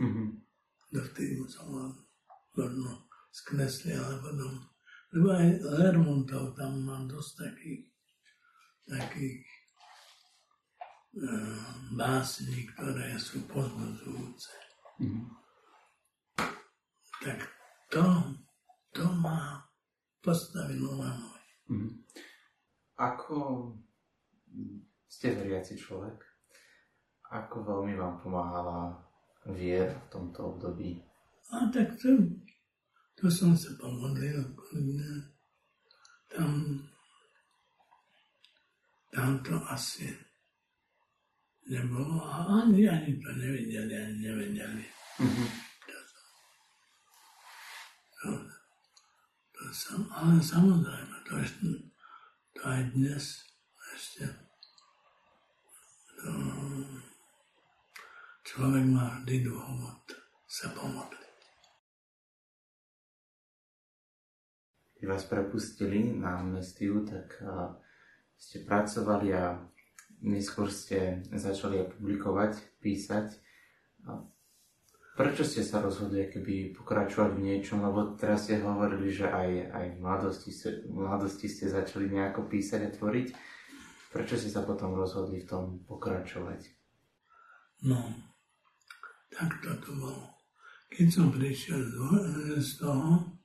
[0.01, 0.47] Mm-hmm
[0.97, 1.91] dovtedy som mal
[2.57, 4.65] možno sknesli, ale potom,
[5.13, 5.47] lebo aj
[5.77, 7.85] Lermontov tam mám dosť takých,
[8.89, 9.45] takých
[11.21, 14.53] uh, básní, ktoré sú pozbudzujúce.
[15.03, 15.27] Mm-hmm.
[17.21, 17.39] Tak
[17.93, 18.05] to,
[18.95, 19.61] to ma
[20.25, 21.43] postavilo na môj.
[21.69, 21.93] Mm-hmm.
[22.97, 23.71] Ako
[25.05, 26.17] ste veriaci človek?
[27.29, 28.97] Ako veľmi vám pomáhala
[29.53, 30.97] vier v tomto období?
[31.53, 32.17] A tak to,
[33.21, 34.43] to som sa pomodlil,
[36.33, 36.81] tam,
[39.13, 40.11] tam to asi
[41.67, 44.85] nebolo a ani, ani to nevedeli, ani nevedeli.
[45.21, 45.49] Mm-hmm.
[45.87, 45.97] To,
[48.17, 48.29] to,
[49.53, 51.67] to som, ale samozrejme, to, ešte,
[52.65, 53.45] dnes
[53.97, 54.25] ešte
[56.17, 56.31] to,
[58.47, 60.01] Človek má vždy dôvod
[60.49, 61.45] sa pomodliť.
[64.97, 67.37] Keď vás prepustili na amnestiu, tak
[68.41, 69.61] ste pracovali a
[70.25, 73.37] neskôr ste začali publikovať, písať.
[75.17, 77.81] Prečo ste sa rozhodli keby pokračovať v niečom?
[77.81, 80.53] Lebo teraz ste hovorili, že aj, aj v, mladosti,
[80.85, 83.29] v mladosti ste začali nejako písať a tvoriť.
[84.13, 86.69] Prečo ste sa potom rozhodli v tom pokračovať?
[87.89, 88.13] No,
[89.33, 90.37] tak toto bolo.
[90.93, 91.81] Keď som prišiel
[92.61, 93.41] z toho,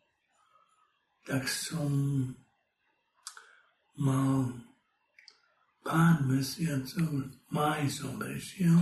[1.23, 1.87] tak som
[3.95, 4.59] mal
[5.87, 8.75] pár mesiacov, máj som prišiel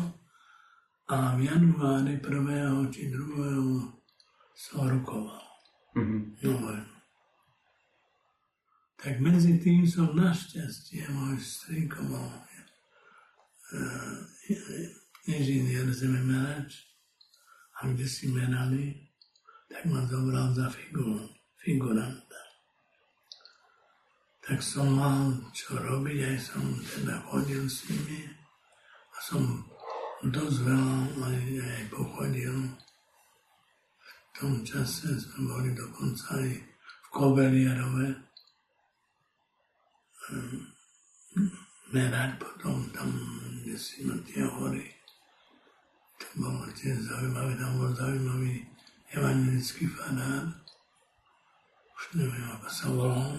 [1.10, 2.93] a v januári 1.
[2.93, 3.17] či 2.
[4.54, 5.41] som rukoval.
[5.98, 6.22] Mm-hmm.
[6.45, 6.54] No,
[9.00, 14.17] tak medzi tým som našťastie môj strýko bol uh,
[15.26, 16.86] inžinier zememerač
[17.82, 19.10] a kde si merali,
[19.65, 21.26] tak ma zobral za figur,
[21.58, 22.41] figuranta.
[24.45, 28.30] Tak som mal čo robiť, aj som teda chodil s nimi
[29.10, 29.69] a som
[30.28, 32.56] dosť veľa aj, aj pochodil.
[34.04, 38.08] V tom čase sme boli dokonca aj v Kobelierove
[40.28, 40.60] ehm,
[41.96, 43.10] merať potom tam,
[43.64, 44.86] kde si na tie hory.
[46.36, 48.62] Bolo tiež zaujímavé, tam bol zaujímavý
[49.16, 50.46] evangelický fanár,
[51.98, 53.34] už neviem, ako sa volal,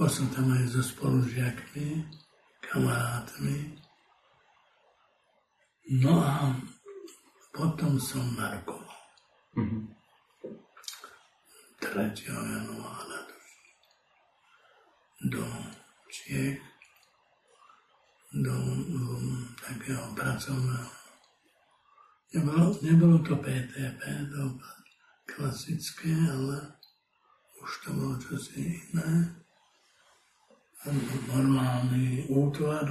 [0.00, 2.08] bol som tam aj so spolužiakmi,
[2.60, 3.80] kamarátmi.
[5.90, 6.54] No a
[7.50, 8.96] potom som narkoval.
[9.56, 10.00] Mm-hmm.
[11.80, 12.12] 3.
[12.28, 13.20] januára
[15.26, 15.42] do
[16.06, 16.60] Čiech
[18.30, 18.54] do,
[18.86, 19.06] do
[19.58, 20.90] takého pracovného.
[22.30, 24.54] Nebolo, nebolo to PTP, to
[25.26, 26.78] klasické, ale
[27.58, 29.39] už to bolo čosi iné.
[30.84, 32.88] Normálny útvar.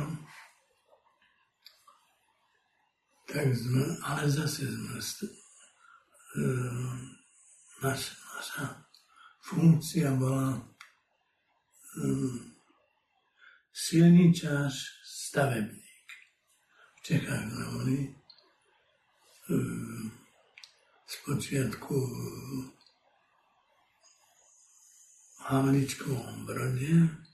[3.30, 5.30] tak sme, ale zase sme, e,
[7.86, 8.74] naš, naša
[9.46, 10.62] funkcia bola e,
[13.70, 14.74] silničář,
[15.06, 16.08] stavebník.
[16.98, 18.12] V Čechách sme boli e,
[21.06, 21.98] spočiatku
[25.38, 27.29] v Havličkovom brode,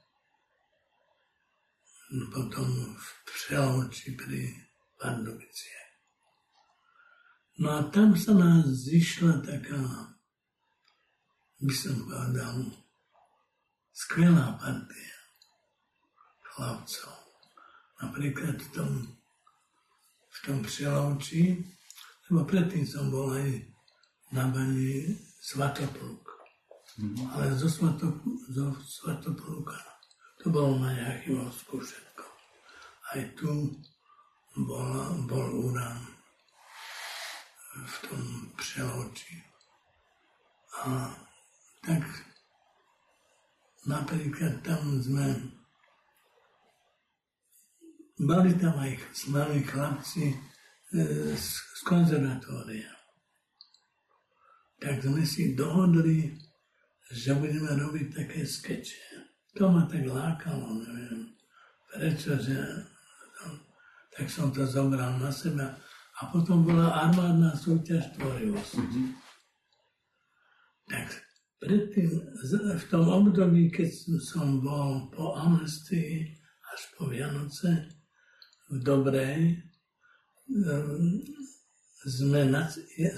[2.31, 4.41] potom v Přeloči pri
[4.95, 5.79] Pardubicie.
[7.59, 9.79] No a tam sa nás zišla taká,
[11.63, 12.67] by som povedal,
[13.95, 15.15] skvelá partia
[16.55, 17.15] chlapcov.
[18.03, 18.91] Napríklad v tom,
[20.27, 21.63] v tom Přelovči,
[22.27, 23.47] lebo predtým som bol aj
[24.35, 26.25] na bani Svatopluk.
[26.95, 27.27] Mm-hmm.
[27.35, 28.07] Ale zo, Svato,
[28.51, 29.79] zo Svatopluka
[30.39, 32.04] to bolo na Jachivovsku všetko.
[33.15, 33.71] Aj tu
[34.59, 34.91] bol,
[35.23, 36.03] bol urán
[37.79, 38.23] v tom
[38.59, 39.39] přeloči.
[40.83, 41.15] A
[41.79, 42.03] tak
[43.87, 45.47] napríklad tam sme
[48.19, 48.99] mali tam aj
[49.31, 50.37] mali chlapci e,
[51.39, 52.91] z, z konzervatória.
[54.75, 56.35] Tak sme si dohodli,
[57.15, 59.23] že budeme robiť také skeče.
[59.55, 61.35] To ma tak lákalo, neviem
[61.95, 62.59] prečo, že
[64.15, 65.75] tak som to zobral na seba
[66.15, 68.79] a potom bola armádna súťaž tvorivosti.
[68.79, 69.07] Mm-hmm.
[70.87, 71.07] Tak
[71.59, 72.09] predtým,
[72.79, 73.91] v tom období, keď
[74.23, 76.31] som bol po amnestii
[76.71, 77.91] až po Vianoce
[78.71, 79.59] v Dobrej,
[80.47, 81.19] ehm,
[82.05, 82.47] sme,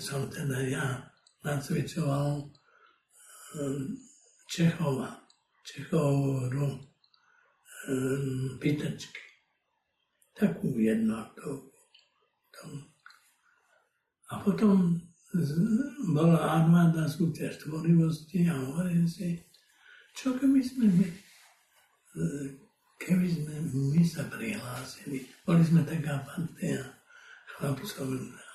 [0.02, 1.06] som teda ja
[1.46, 2.50] nacvičoval
[3.62, 4.00] ehm,
[4.50, 5.22] Čechova,
[5.62, 6.70] Čechovú hru
[7.86, 9.27] ehm, pýtačky.
[10.38, 11.74] Takú jednoaktovú.
[14.28, 15.02] A potom
[16.14, 19.40] bola armáda súťaž tvorivosti a hovorím si,
[20.18, 21.08] čo keby sme my,
[22.98, 25.30] keby sme my sa prihlásili.
[25.46, 26.82] Boli sme taká partia
[27.58, 28.08] chlapcov,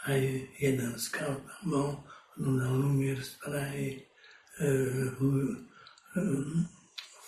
[0.06, 0.20] aj
[0.58, 1.90] jeden scout tam bol,
[2.38, 3.88] na Lumier z Prahy,
[4.58, 4.66] e,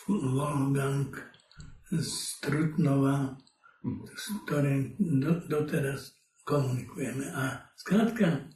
[0.09, 1.13] Wolfgang
[1.93, 3.37] z Trutnova,
[4.17, 4.97] s ktorým
[5.49, 7.29] doteraz komunikujeme.
[7.37, 8.49] A zkrátka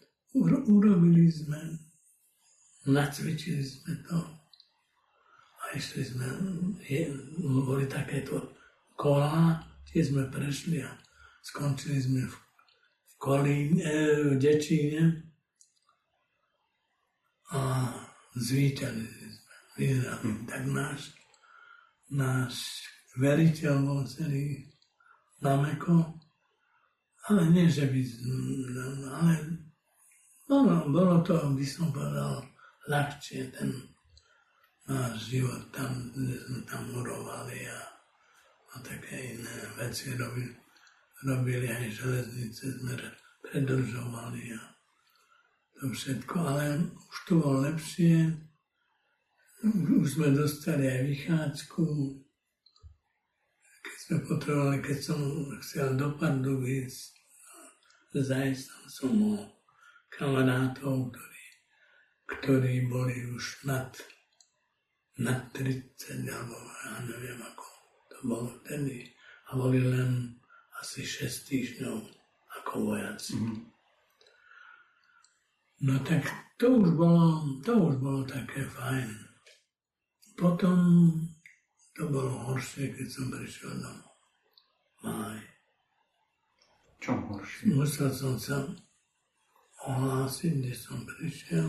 [0.66, 1.78] urobili sme,
[2.88, 4.18] nacvičili sme to
[5.58, 6.28] a išli sme,
[6.88, 7.12] je,
[7.44, 8.56] boli takéto
[8.96, 10.90] kola, tie sme prešli a
[11.44, 12.34] skončili sme v,
[13.04, 13.92] v Kolíne,
[14.32, 15.28] v Dečíne
[17.52, 17.60] a
[18.32, 20.30] zvíťazili sme, vyhrali.
[20.48, 21.00] Tak náš,
[22.12, 22.54] náš
[23.16, 24.68] veriteľ bol celý
[25.40, 26.18] Nameko,
[27.28, 28.00] ale nie, že by...
[29.12, 29.34] Ale
[30.48, 32.40] bolo, bolo to, by som povedal,
[32.88, 33.68] ľahčie ten
[34.88, 37.80] náš život tam, kde sme tam murovali a,
[38.72, 40.56] a také iné veci robili.
[41.18, 42.94] Robili aj železnice, sme
[43.42, 44.62] predržovali a
[45.78, 48.34] to všetko, ale už to bolo lepšie.
[49.98, 51.84] Už sme dostali aj vychádzku,
[53.98, 55.20] sme potrebovali, keď som
[55.58, 56.94] chcel do Pardubic,
[58.14, 59.42] zajsť tam som mal
[60.14, 61.44] kamarátov, ktorí,
[62.30, 63.90] ktorí boli už nad,
[65.18, 67.66] nad 30, alebo ja neviem ako
[68.08, 69.10] to bolo vtedy.
[69.50, 70.38] A boli len
[70.78, 71.98] asi 6 týždňov
[72.62, 73.34] ako vojaci.
[73.34, 73.58] Mm-hmm.
[75.78, 76.26] No tak
[76.58, 79.10] to už bolo, to už bolo také fajn.
[80.34, 80.78] Potom
[81.98, 84.14] to bolo horšie, keď som prišiel domov.
[85.02, 85.42] Maj
[87.02, 87.74] čom horšie?
[87.74, 88.62] Musel som sa
[89.82, 91.66] ohlásiť, kde som prišiel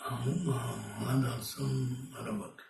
[0.00, 0.58] a, a
[1.04, 1.68] hľadal som
[2.24, 2.64] robotu.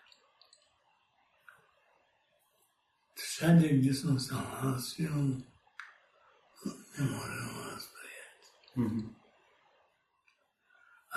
[3.15, 5.15] Všade, kde som sa hlásil,
[6.97, 8.41] nemôžem vás prijať.
[8.81, 9.07] Mm-hmm.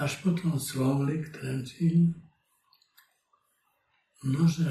[0.04, 2.30] Až potom Slovlik Trenčín,
[4.24, 4.70] nože,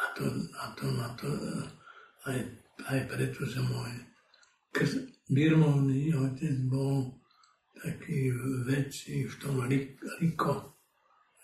[0.00, 0.24] a to,
[0.58, 1.28] a to na to
[2.26, 2.38] aj
[2.88, 3.92] aj preto, že môj
[5.28, 7.12] birmovný otec bol
[7.76, 8.32] taký
[8.64, 9.60] väčší v tom
[10.20, 10.54] riko,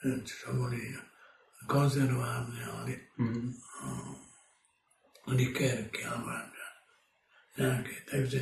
[0.01, 0.95] čo boli
[1.67, 3.51] konzervárne, ale mm-hmm.
[5.35, 6.31] likérky alebo
[7.57, 7.97] nejaké.
[8.07, 8.41] Takže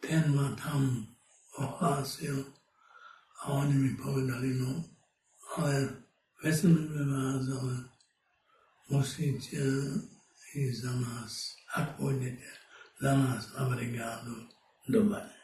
[0.00, 1.04] ten ma tam
[1.58, 2.44] ohlásil
[3.44, 4.80] a oni mi povedali, no
[5.58, 6.03] ale
[6.44, 7.88] vezmeme vás, ale
[8.92, 9.64] musíte
[10.52, 12.46] ísť za nás ak pôjdete
[13.02, 14.46] za nás na brigádu
[14.86, 15.34] do Bane.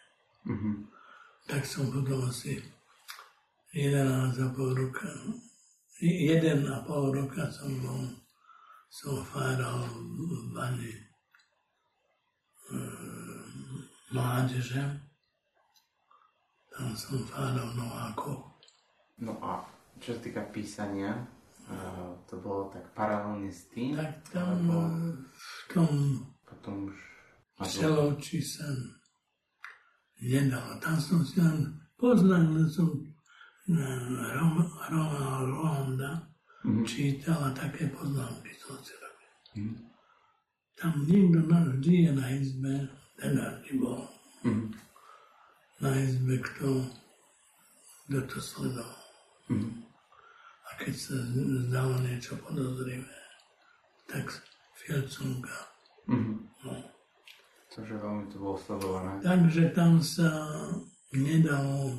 [0.46, 0.86] Mhm.
[1.50, 2.62] Tak som potom asi
[3.74, 5.10] 11 a pol roka,
[5.98, 8.06] jeden a pol roka som bol,
[8.90, 11.00] som fáral v Bane e,
[14.14, 15.02] mládeže.
[16.70, 18.54] Tam som fáral novákov.
[19.18, 19.66] No a
[20.00, 21.12] čo sa týka písania,
[21.68, 23.94] uh, to bolo tak paralelne s tým?
[23.96, 24.76] Tak tam alebo
[25.30, 25.92] v tom
[26.42, 26.96] potom už...
[27.60, 28.64] Čelovči sa
[30.24, 30.80] nedalo.
[30.80, 32.88] Tam som si len poznal, len som
[33.68, 36.26] Ronald Ronda
[36.64, 36.84] Mhm.
[36.84, 39.30] čítal a také poznámky som si robil.
[39.56, 39.74] Mhm.
[40.76, 42.74] Tam nikto na, vždy je na izbe,
[43.16, 44.04] teda vždy bol
[44.44, 44.66] Mhm.
[45.80, 46.84] na izbe, kto,
[48.08, 49.00] kto to sledoval.
[49.48, 49.72] Mhm.
[50.80, 51.16] Keď sa
[51.68, 53.20] zdalo niečo podozrivé,
[54.08, 54.24] tak
[54.80, 55.68] Fielcunga.
[56.08, 56.32] Mhm.
[56.64, 56.72] No.
[57.70, 59.20] Takže veľmi to bolo sledované.
[59.22, 60.26] Takže tam sa
[61.12, 61.94] nedalo,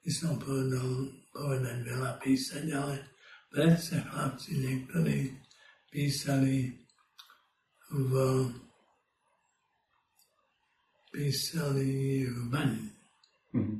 [0.00, 2.94] by som povedal, povedať veľa písať, ale
[3.50, 5.34] predsa chlapci niektorí
[5.90, 6.72] písali
[7.90, 8.12] v
[11.10, 12.86] písali v bani,
[13.52, 13.76] Mhm.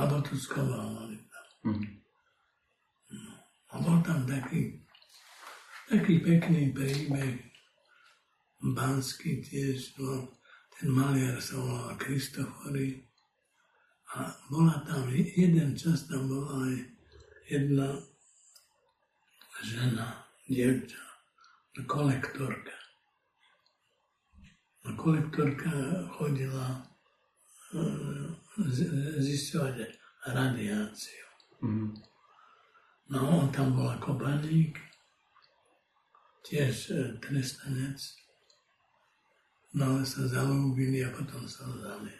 [0.00, 1.76] alebo tu skovávali tam.
[1.76, 2.01] Mhm.
[3.72, 4.84] A bol tam taký,
[5.88, 7.52] taký pekný príbeh,
[8.62, 10.30] Banský tiež, bol,
[10.78, 13.02] ten maliar sa volal Kristofory
[14.14, 16.74] a bola tam, jeden čas tam bola aj
[17.50, 17.98] jedna
[19.66, 21.02] žena, dievča,
[21.90, 22.76] kolektorka.
[24.86, 25.70] A kolektorka
[26.14, 26.86] chodila
[27.74, 27.82] e,
[28.70, 29.74] z- zisťovať
[30.30, 31.26] radiáciu.
[31.62, 32.11] Mhm.
[33.12, 34.80] No, on tam bol ako baník,
[36.48, 38.00] tiež e, trestanec.
[39.76, 42.12] No ale sa zalúbili a potom sa vzali.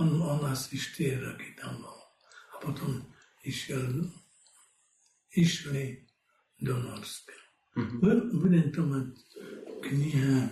[0.00, 2.00] On, on asi 4 roky tam bol.
[2.52, 3.04] A potom
[3.44, 4.08] išiel,
[5.36, 6.08] išli
[6.64, 7.36] do Norska.
[7.76, 9.12] Bu- Budem to mať
[9.84, 10.48] kniha,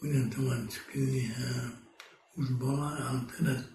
[0.00, 1.52] budem to mať kniha,
[2.40, 3.68] už bola, ale teraz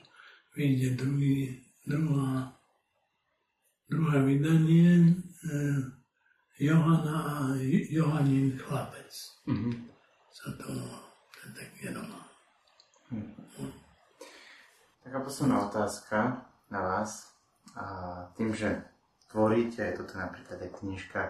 [0.58, 2.59] vyjde druhý, druhá,
[3.90, 5.56] druhé vydanie e,
[6.60, 7.36] Johana a
[7.90, 9.12] Johanin chlapec.
[9.50, 9.90] Mhm.
[10.30, 10.72] Sa to,
[11.34, 12.30] to je taký román.
[15.04, 17.34] Taká posledná otázka na vás.
[17.76, 17.86] A
[18.38, 18.86] tým, že
[19.32, 21.22] tvoríte, je toto napríklad aj knižka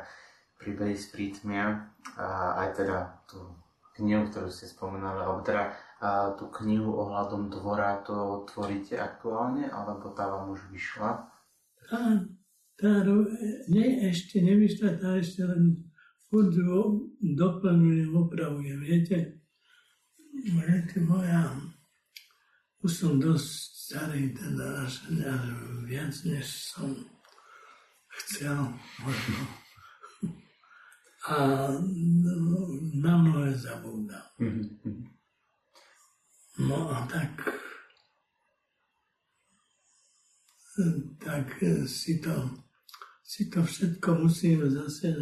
[0.60, 1.88] Príbehy z prítmia,
[2.20, 3.40] a aj teda tú
[3.96, 5.72] knihu, ktorú ste spomenali, alebo teda
[6.04, 11.32] a tú knihu ohľadom dvora, to tvoríte aktuálne, alebo tá vám už vyšla?
[11.88, 12.00] Tá,
[12.80, 13.04] tá
[13.68, 15.92] nie, ešte nevyšla, tá ešte len
[16.32, 18.80] furt ju doplňujem, opravujem.
[18.80, 19.44] Viete,
[20.48, 21.60] viete, moja,
[22.80, 23.52] už som dosť
[23.90, 25.44] starý, teda až, až
[25.84, 26.96] viac, než som
[28.08, 28.72] chcel,
[29.04, 29.40] možno.
[31.28, 31.36] A
[32.96, 34.24] na mnohé zabúdam.
[36.60, 37.34] No a tak,
[41.20, 41.48] tak
[41.88, 42.69] si to,
[43.30, 45.14] si to všetko musím zase,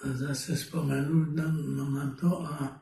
[0.00, 1.52] zase spomenúť na,
[1.84, 2.80] na to a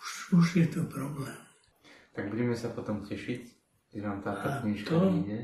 [0.00, 1.36] už, už je to problém.
[2.16, 3.40] Tak budeme sa potom tešiť,
[3.92, 5.40] keď vám táto knižka to- vyjde.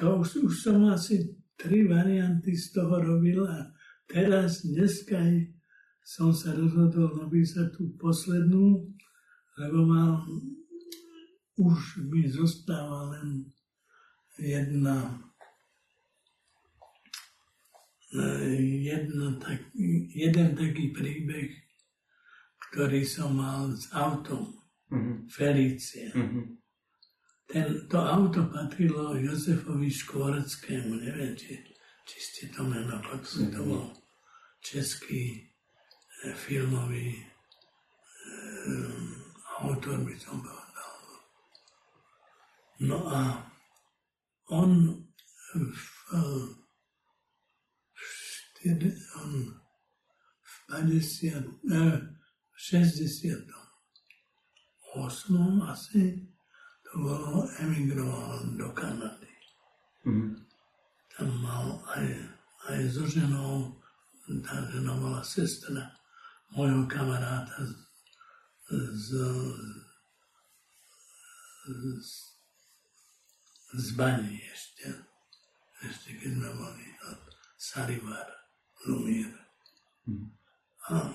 [0.00, 3.68] To už, už som asi tri varianty z toho robil a
[4.08, 5.20] teraz, dneska
[6.00, 8.80] som sa rozhodol napísať tú poslednú,
[9.60, 10.24] lebo mám,
[11.60, 13.48] už mi zostáva len
[14.40, 15.20] jedna
[18.12, 18.22] e,
[18.86, 19.58] jedna tak,
[20.14, 21.50] jeden taký príbeh,
[22.70, 24.56] ktorý som mal s autom
[24.90, 26.10] Mhm, Felícia.
[26.14, 26.58] mhm,
[27.46, 31.54] Ten, to auto patrilo Jozefovi Škvoreckému, neviem, či,
[32.02, 33.86] či ste to meno počuli, to bol
[34.58, 35.46] český
[36.26, 37.22] e, filmový e,
[39.62, 40.94] autor, by som povedal.
[42.82, 43.46] No a
[44.50, 45.06] on
[45.54, 46.65] v, v
[50.68, 51.80] 50, e,
[52.52, 53.46] v 60.
[54.96, 55.62] 8.
[55.62, 56.26] asi
[56.82, 59.34] to bolo, emigroval do Kanady.
[60.04, 60.46] mhm,
[61.16, 62.06] Tam mal aj,
[62.68, 63.76] aj so ženou,
[64.42, 65.92] tá žena bola sestra
[66.56, 67.74] môjho kamaráta z,
[68.68, 69.08] z,
[71.66, 72.10] z,
[73.76, 74.86] z Bani ešte.
[75.84, 77.20] Ešte keď sme boli od
[77.60, 78.45] Sarivar,
[78.86, 79.28] Lumír.
[80.06, 80.30] mhm.
[80.86, 81.10] A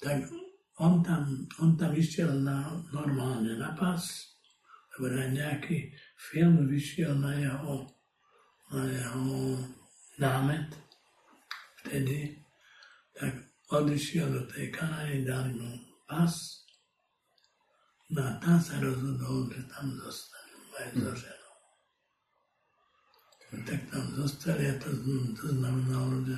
[0.00, 0.28] tak
[0.76, 1.24] on tam,
[1.58, 4.04] on tam išiel na, normálne na pas,
[4.96, 5.88] lebo nejaký
[6.20, 7.88] film vyšiel na jeho,
[8.72, 9.56] na jeho
[10.20, 10.68] námet
[11.80, 12.36] vtedy,
[13.16, 13.32] tak
[13.72, 16.32] odišiel do tej Kanady, dali mu pas,
[18.12, 21.54] no a tam sa rozhodol, že tam zostane aj so ženou.
[23.64, 24.92] Tak tam zostali a to,
[25.40, 26.36] to znamenalo, že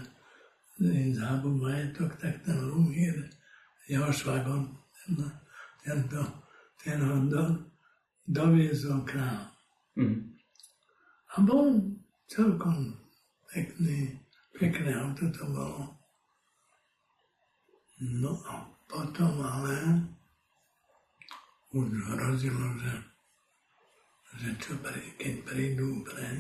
[1.15, 3.31] zábu majetok, tak ten Lumír,
[3.89, 4.63] jeho švagor,
[4.95, 5.31] ten,
[5.85, 6.23] tento,
[6.85, 7.45] ten ho do,
[8.27, 9.51] doviezol k nám.
[9.99, 10.39] Mm.
[11.35, 11.83] A bol
[12.31, 12.95] celkom
[13.51, 14.23] pekný,
[14.55, 15.99] pekné auto to bolo.
[17.99, 20.07] No a potom ale
[21.75, 22.95] už hrozilo, že,
[24.39, 24.79] že čo
[25.19, 26.39] keď prídu pre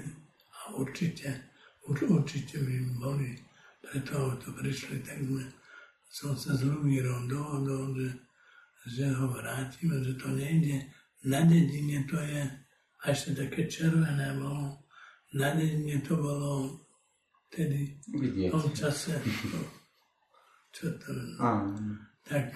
[0.54, 1.34] a určite,
[1.90, 3.47] už určite by boli
[3.88, 5.44] preto to prišli, tak sme,
[6.12, 8.10] som sa s Lumírom dohodol, že,
[8.92, 10.84] že ho vrátime, že to nejde.
[11.24, 12.44] Na dedine to je,
[13.00, 14.84] a ešte také červené bolo,
[15.32, 16.84] na dedine to bolo
[17.48, 19.60] tedy v tom čase, to,
[20.76, 21.10] čo to,
[22.28, 22.52] tak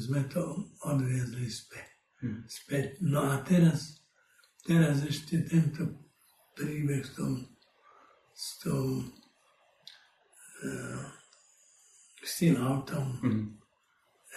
[0.00, 1.88] sme to odviezli späť.
[2.18, 2.42] Hm.
[2.50, 2.86] späť.
[3.04, 4.02] No a teraz,
[4.66, 5.86] teraz ešte tento
[6.56, 7.32] príbeh s tou,
[8.34, 9.06] s tou
[12.24, 13.46] s tým autom mm.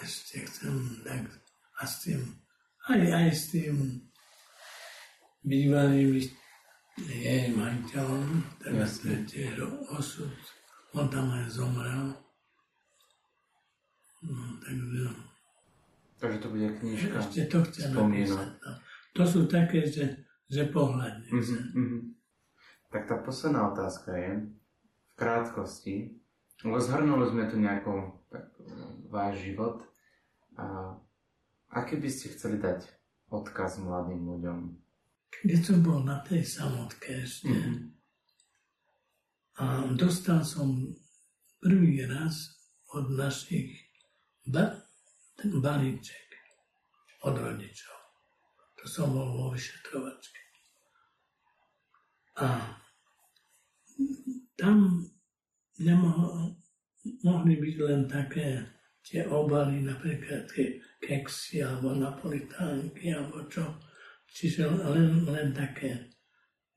[0.05, 1.25] ešte chcem tak
[1.81, 2.21] a s tým
[2.89, 3.75] aj, aj s tým
[5.45, 6.21] bývalým
[6.97, 10.29] jej majiteľom, teraz je tiež osud.
[10.91, 12.13] On tam aj zomrel.
[14.21, 15.07] No, takže...
[16.21, 17.17] Takže to bude knižka.
[17.17, 18.49] Ešte to chcem napísať.
[18.61, 18.71] No.
[19.17, 21.31] To sú také, že, že pohľadne.
[21.31, 22.01] Mm-hmm, mm-hmm.
[22.91, 24.31] Tak tá posledná otázka je,
[25.15, 26.15] krátkosti,
[26.63, 28.51] lebo zhrnuli sme tu nejakou tak,
[29.09, 29.83] váš život.
[30.59, 30.95] A
[31.71, 32.85] aké by ste chceli dať
[33.31, 34.59] odkaz mladým ľuďom?
[35.31, 37.77] Keď som bol na tej samotke ešte mm-hmm.
[39.63, 40.91] a dostal som
[41.63, 42.51] prvý raz
[42.91, 43.71] od našich
[44.43, 44.83] ba-
[45.39, 46.27] ten balíček
[47.23, 47.97] od rodičov.
[48.81, 50.41] To som bol vo vyšetrovačke.
[52.41, 52.80] A
[54.61, 55.01] tam
[55.81, 56.61] nemohli
[57.25, 58.61] mohli byť len také
[59.01, 63.65] tie obaly, napríklad tie keksy alebo napolitánky alebo čo.
[64.31, 66.13] Čiže len, len také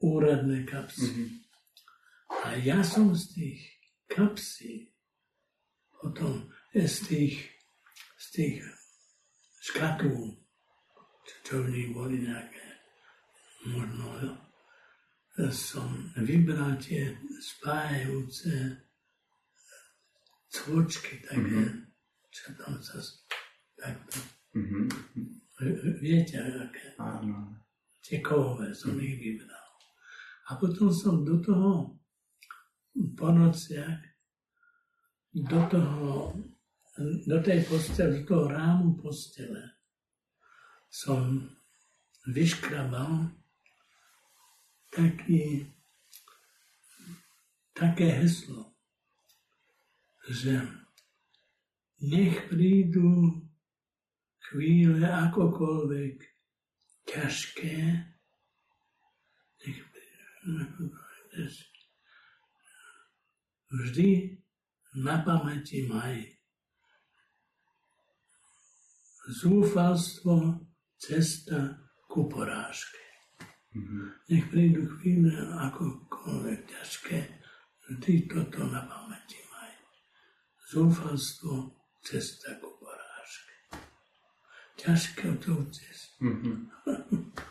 [0.00, 1.06] úradné kapsy.
[1.06, 1.30] Mm-hmm.
[2.44, 3.60] A ja som z tých
[4.08, 4.90] kapsí
[6.00, 7.36] potom z tých,
[8.20, 8.56] z tých
[9.70, 10.36] škatú,
[11.24, 12.66] čo, čo v nich boli nejaké
[13.64, 14.36] možno
[15.50, 17.10] som vybral tie
[17.42, 18.78] spájajúce
[20.54, 21.90] cvočky také, mm-hmm.
[22.30, 23.02] čo tam sa
[23.74, 24.22] takto.
[24.54, 24.86] Mm-hmm.
[25.98, 26.94] Viete, aké?
[27.02, 27.58] Áno.
[27.98, 29.10] Tie kovové som mm-hmm.
[29.10, 29.66] ich vybral.
[30.44, 31.98] A potom som do toho
[33.18, 33.98] po nociach,
[35.34, 36.30] do toho,
[37.26, 39.82] do tej postele, do toho rámu postele
[40.94, 41.42] som
[42.30, 43.34] vyškrabal
[44.94, 45.66] taký,
[47.74, 48.70] také heslo,
[50.30, 50.62] že
[51.98, 53.42] nech prídu
[54.50, 56.16] chvíle akokoľvek
[57.10, 57.78] ťažké,
[59.66, 59.78] nech
[63.74, 64.38] vždy
[64.94, 66.22] na pamäti maj.
[69.24, 70.60] Zúfalstvo,
[71.00, 73.03] cesta ku porážke.
[73.74, 74.06] Mm-hmm.
[74.30, 77.18] Nech prídu chvíle akokoľvek ťažké,
[77.90, 79.74] vždy toto na pamäti maj.
[80.70, 83.54] Zúfalstvo, cesta ku porážke.
[84.78, 86.22] Ťažké to cestu.
[86.22, 86.56] Mm-hmm.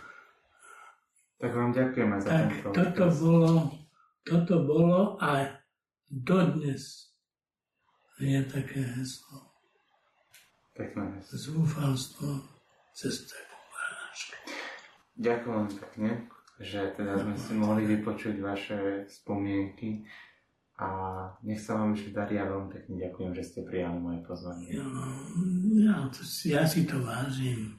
[1.44, 3.54] tak vám ďakujeme za tak tento toto bolo,
[4.24, 5.60] toto bolo a
[6.08, 7.12] dodnes
[8.16, 9.52] je také heslo.
[10.72, 11.36] Pekné heslo.
[11.36, 12.48] Zúfalstvo,
[12.96, 13.53] cesta ku
[15.14, 16.10] Ďakujem pekne,
[16.58, 20.06] že teda sme si mohli vypočuť vaše spomienky
[20.82, 20.90] a
[21.46, 24.74] nech sa vám ešte darí a veľmi pekne ďakujem, že ste prijali moje pozvanie.
[24.74, 24.90] Ja,
[25.78, 25.98] ja,
[26.50, 27.78] ja si to vážim.